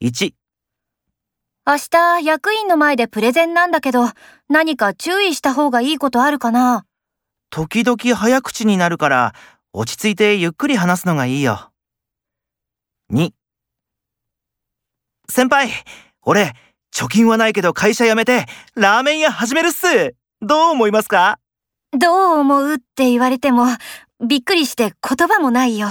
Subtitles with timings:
[0.00, 0.32] 1、
[1.66, 4.04] 明日役員の前でプレゼンなんだけど、
[4.48, 6.86] 何か注意した方がいいことあるかな？
[7.50, 9.34] 時々早口になるから、
[9.72, 11.72] 落ち着いてゆっくり話すのがいいよ。
[13.12, 13.32] 2、
[15.28, 15.68] 先輩、
[16.22, 16.54] 俺、
[16.94, 18.46] 貯金はないけど会社辞めて、
[18.76, 20.14] ラーメン屋始めるっす。
[20.40, 21.40] どう思いますか？
[21.90, 23.66] どう思うって言われても、
[24.24, 25.88] びっくりして言葉もないよ。